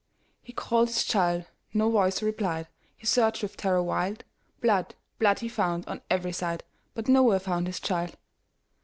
He 0.41 0.51
called 0.51 0.87
his 0.87 1.03
child,—no 1.03 1.91
voice 1.91 2.23
replied,—He 2.23 3.05
searched 3.05 3.43
with 3.43 3.55
terror 3.55 3.83
wild; 3.83 4.23
Blood, 4.59 4.95
blood, 5.19 5.41
he 5.41 5.47
found 5.47 5.85
on 5.87 6.01
every 6.09 6.31
side, 6.33 6.63
But 6.95 7.07
nowhere 7.07 7.39
found 7.39 7.67
his 7.67 7.79
child. 7.79 8.17